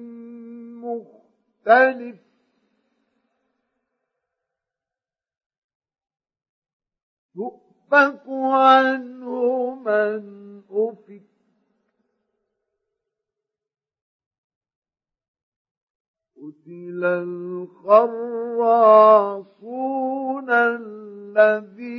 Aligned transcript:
مختلف. 0.85 2.21
يؤفك 7.37 8.23
عنه 8.29 9.75
من 9.75 10.63
أفك. 10.71 11.33
قتل 16.43 17.05
الخراصون 17.05 18.13
الذين 21.31 21.93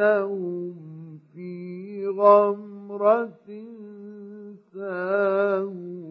هم 0.00 0.99
في 1.34 2.06
غمرة 2.06 3.48
ساهون. 4.74 6.10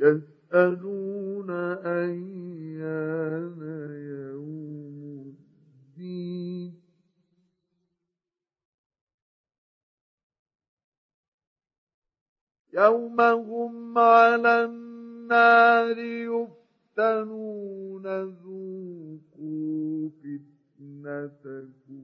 يسألون 0.00 1.50
أيان 1.84 3.60
يوم 4.06 5.36
الدين. 5.96 6.80
يوم 12.74 13.20
هم 13.20 13.98
على 13.98 14.64
النار 14.64 15.98
يفتنون 16.98 18.06
ذوقوا 18.24 19.93
فتنتكم. 20.08 22.02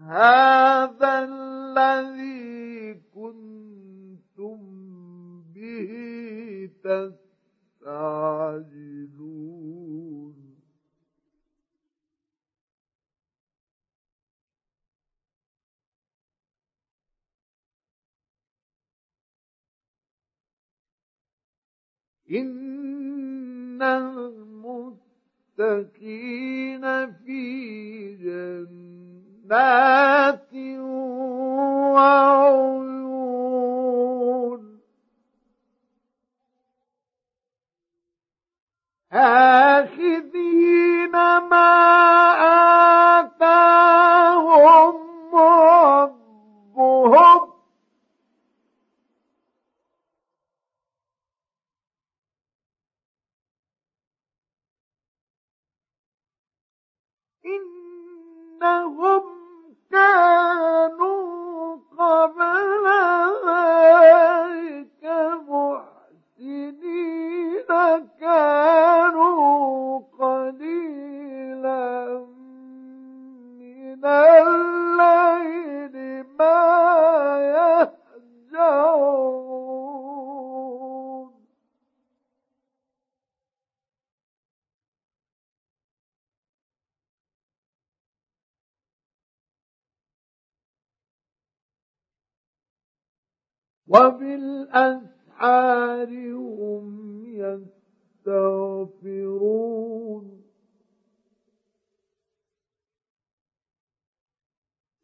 هذا 0.00 1.28
الذي 1.30 2.94
كنتم 3.14 4.58
به 5.54 5.90
تستعجلون. 6.84 8.24
إن 22.30 23.82
المتقين 25.60 26.84
في 27.12 28.14
جنات 29.44 30.50
وعيون 33.14 34.74
آخذين 39.92 41.12
ما 41.50 42.43
إنهم 58.64 59.33
هم 96.32 97.24
يستغفرون. 98.24 98.74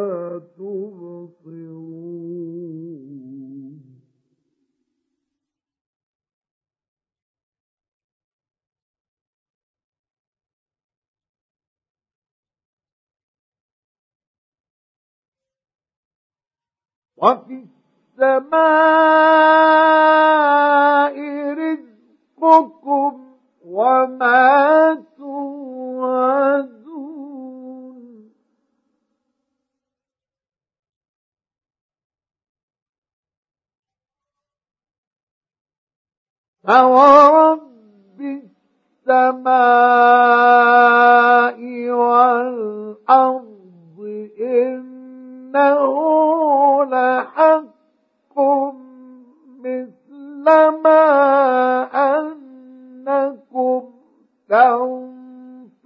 وفي 17.22 17.66
السماء 18.18 18.62
رزقكم 21.54 23.12
وما 23.66 25.04
توعدون. 25.18 26.82
فورب 36.64 38.22
السماء 39.08 39.92
والأرض 41.90 43.52
إنه 44.40 46.02
لحق 47.22 48.40
مثل 49.60 50.46
ما 50.84 51.04
أنكم 52.18 53.82
تنطقون 54.50 55.82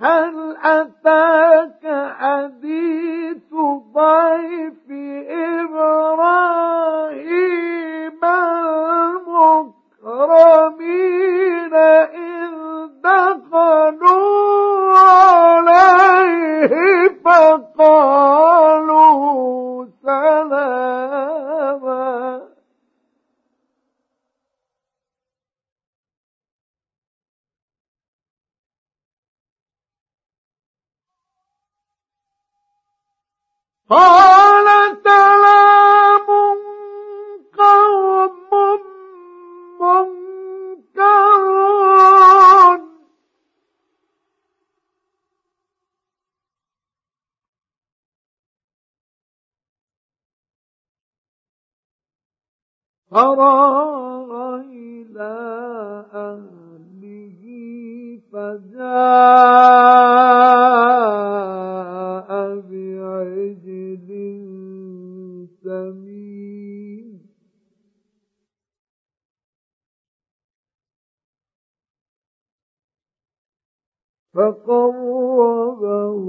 هل 0.00 0.56
أتاك 0.56 1.84
حديث 2.18 3.54
ضيف 3.92 4.90
إبراهيم؟ 5.60 6.48
فراغ 53.10 54.60
إلى 54.60 55.34
أهله 56.14 57.40
فجاء 58.32 58.88
بعجل 62.70 64.08
سمين. 65.64 67.20
فقربه 74.34 76.24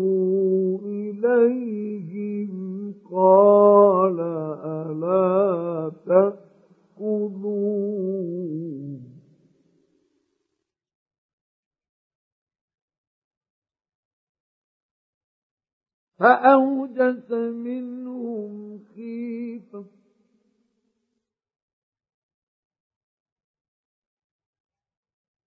إليهم 0.85 2.51
قال 3.11 4.19
ألا 4.63 5.91
فأوجس 16.19 17.31
منهم 17.31 18.79
خيفة. 18.95 19.85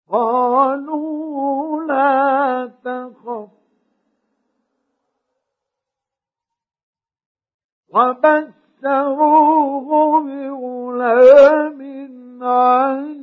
قالوا 0.09 1.85
لا 1.85 2.67
تخف. 2.85 3.49
وبشروه 8.83 10.21
بغلام 10.21 11.81
عليم. 12.43 13.23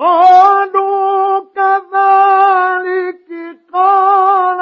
قالوا 0.00 1.40
كذلك 1.54 3.28
قال 3.72 4.60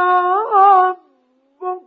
ربك. 0.54 1.82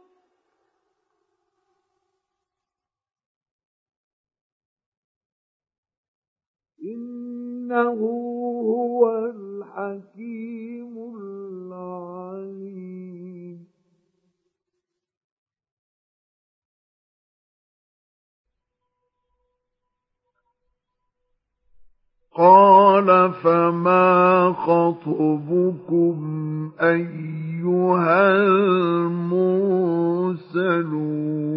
إنه 6.84 8.00
هو 8.70 9.01
الحكيم 9.15 10.93
العليم. 11.15 12.72
قال 22.31 22.71
فما 23.29 24.53
خطبكم 24.53 26.17
أيها 26.81 28.38
المرسلون 30.51 31.51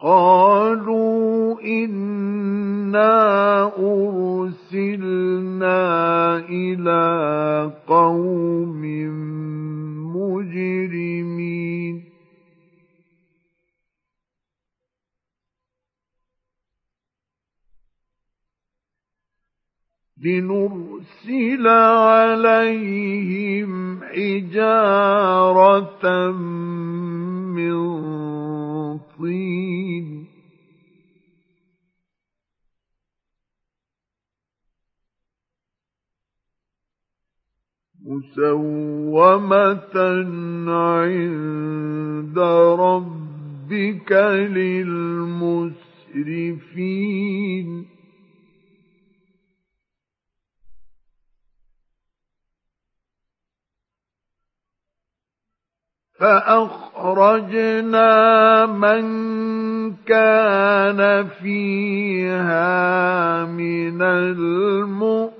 قالوا 0.00 1.60
إنا 1.60 3.16
أرسلنا 4.42 5.26
إلى 6.38 7.72
قوم 7.86 8.75
لنرسل 20.24 21.68
عليهم 21.68 22.84
حجارة 24.04 25.50
من 27.52 27.76
طين. 28.98 30.26
مسومة 38.06 39.96
عند 40.68 42.38
ربك 42.78 44.12
للمسرفين. 44.12 45.36
فأخرجنا 56.20 58.06
من 58.66 59.04
كان 59.94 61.28
فيها 61.28 62.64
من 63.44 64.02
المؤمنين. 64.02 65.36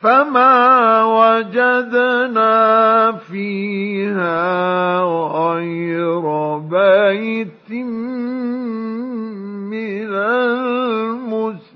فما 0.00 1.04
وجدنا 1.04 2.56
فيها 3.12 5.00
غير 5.02 6.58
بيت 6.58 7.70
من 9.70 10.14
المسلمين. 10.14 11.68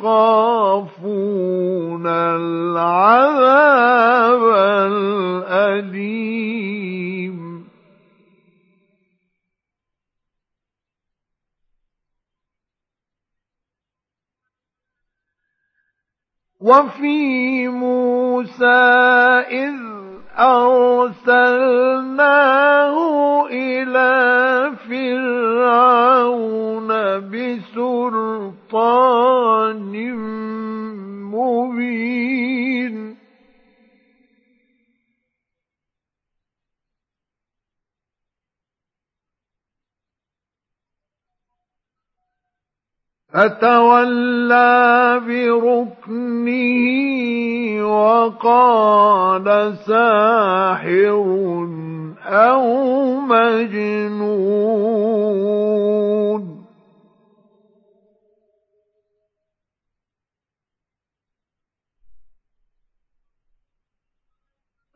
يخافون 0.00 0.46
العذاب 2.06 3.54
الأليم. 4.92 6.53
وفي 16.64 17.68
موسى 17.68 18.80
إذ 19.52 19.76
أرسلناه 20.38 21.36
إلى 23.50 24.12
فرعون 24.88 26.88
بسلطان 27.30 28.54
فتولى 43.34 45.20
بركنه 45.26 46.54
وقال 47.82 49.76
ساحر 49.76 51.24
أو 52.26 52.64
مجنون. 53.20 54.24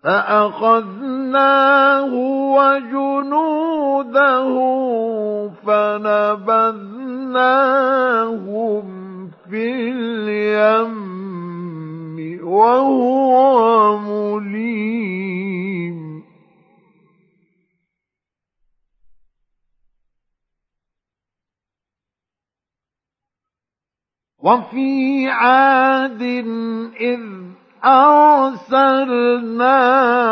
فأخذناه 0.05 1.35
وجنوده 2.57 3.39
فنبذناهم 8.29 9.31
في 9.51 9.91
اليم 9.91 11.09
وهو 12.49 13.99
مليم. 13.99 15.99
وفي 24.39 25.29
عاد 25.29 26.23
إذ 27.01 27.21
أرسلنا 27.85 29.79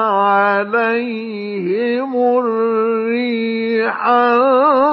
عليهم 0.06 2.16
الريح 2.16 4.06
الرخيم. 4.06 4.86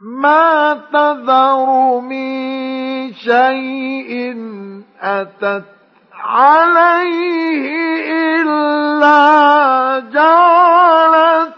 ما 0.00 0.80
تذر 0.92 2.00
من 2.00 3.12
شيء 3.12 4.36
أتت 5.00 5.64
عليه 6.14 7.64
إلا 8.40 9.18
جعلته 10.12 11.50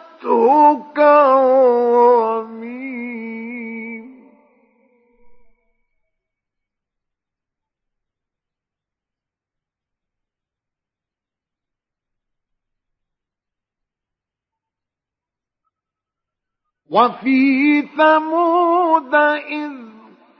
وفي 16.92 17.82
ثمود 17.96 19.14
إذ 19.14 19.72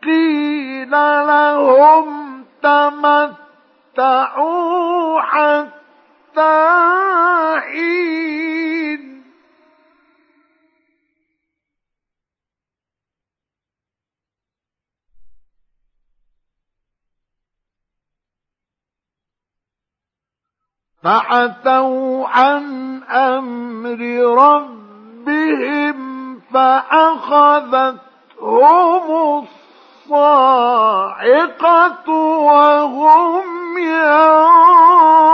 قيل 0.05 0.91
لهم 1.27 2.45
تمتعوا 3.93 4.41
حتى 5.21 5.73
حين. 7.61 9.23
فعتوا 21.03 22.29
عن 22.29 23.03
أمر 23.03 24.01
ربهم 24.39 26.12
فأخذتهم 26.55 27.99
الصاعقة 30.11 32.11
وهم 32.11 33.79
ينظرون. 33.79 35.33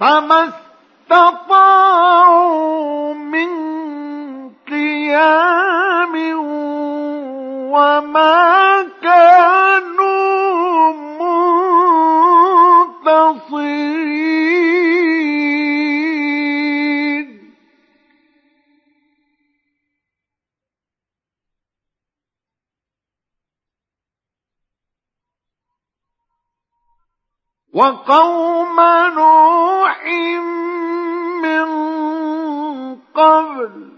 فما 0.00 0.40
استطاعوا 1.10 2.29
وقوم 28.10 28.80
نوح 29.14 30.04
من 31.42 31.66
قبل. 33.14 33.90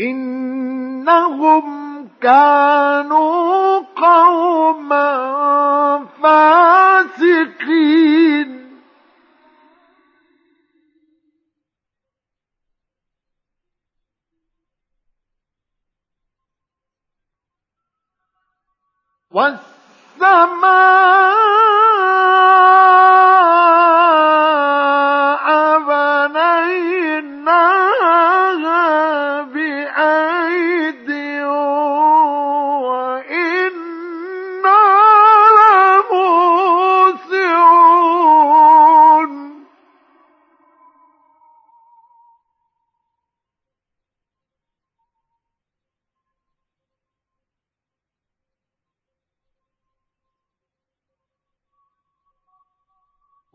إنهم 0.00 1.64
كانوا 2.22 3.67
والسماء 19.38 21.17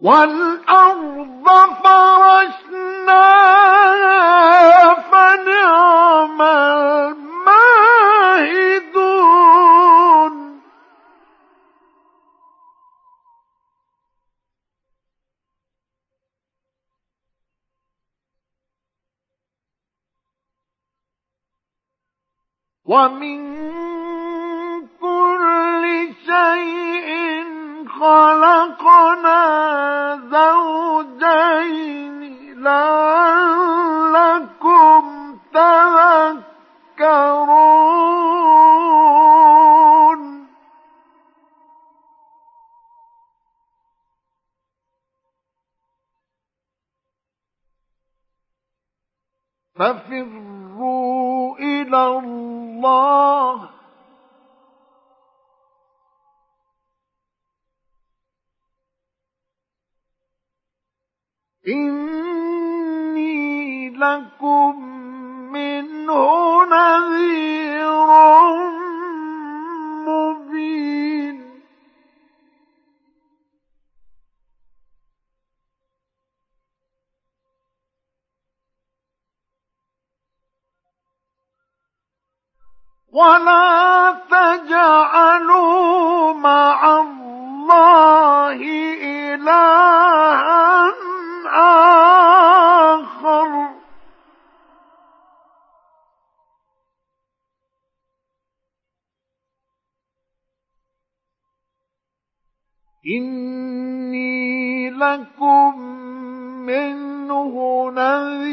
والأرض 0.03 1.47
فرشناها 1.83 3.03
فنعم 5.11 6.41
الماهدون. 6.41 7.53
ومن 22.85 23.39
كل 25.01 25.83
شيء 26.25 27.09
خلقنا 27.99 28.32
زوجين 31.01 32.37
لعلكم 32.57 32.92
ولا 83.13 84.11
تجعلوا 84.29 85.83
مع 86.33 87.01
الله 87.01 88.59
إلها 89.33 90.89
آخر. 92.93 93.69
إني 103.17 104.89
لكم 104.89 105.79
منه 106.65 107.53
نذير 107.91 108.52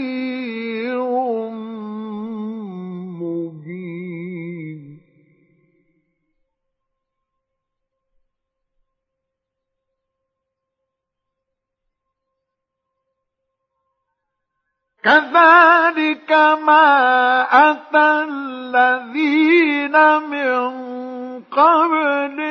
كذلك 15.05 16.33
ما 16.67 16.87
أتى 17.71 18.25
الذين 18.29 19.97
من 20.31 20.61
قبلهم 21.51 22.50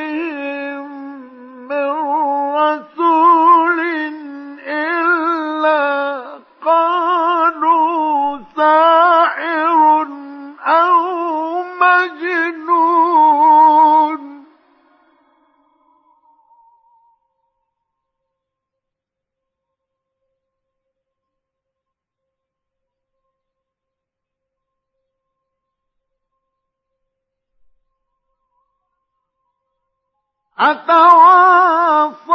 أتواصوا 30.60 32.30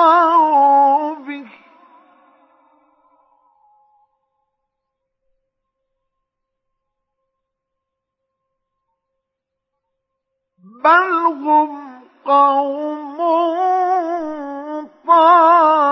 به. 1.14 1.44
بل 10.84 11.10
هم 11.44 12.02
قوم 12.24 13.04
طاغون 15.06 15.83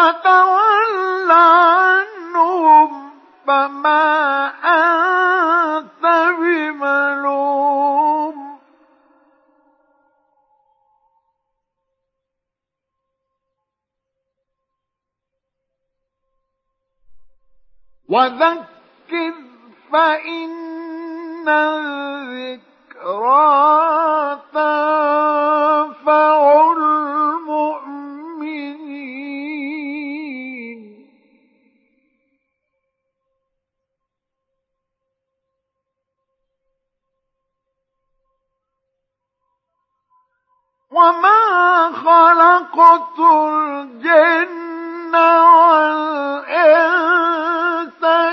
فتول 0.00 1.30
عنهم 1.30 2.90
فما 3.46 4.46
أنت 4.64 6.04
بملوم 6.40 8.36
وذكر 18.08 19.34
فإن 19.92 21.48
الذكرى 21.48 22.70
تنفع 24.52 26.40
وما 40.90 41.92
خلقت 41.92 43.18
الجن 43.18 45.14
والإنس 45.46 46.84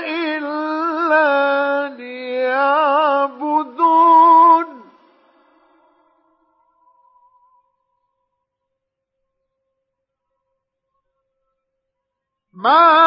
إلا 0.06 1.28
ليعبدون 1.96 3.28
ما 12.52 12.97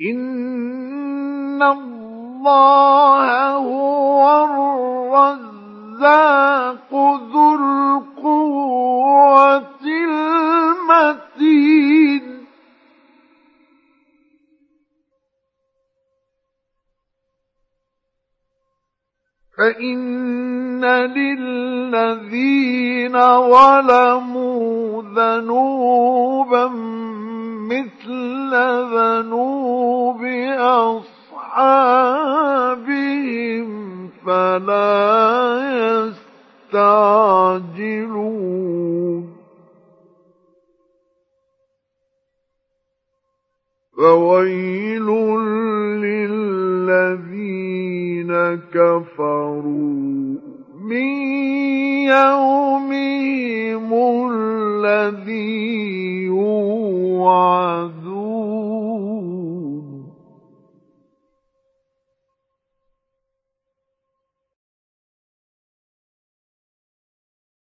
إن 0.00 0.27